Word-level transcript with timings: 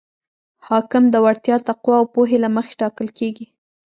حاکم 0.67 1.03
د 1.09 1.15
وړتیا، 1.25 1.55
تقوا 1.69 1.95
او 1.99 2.05
پوهې 2.13 2.37
له 2.43 2.49
مخې 2.55 2.73
ټاکل 2.81 3.07
کیږي. 3.17 3.45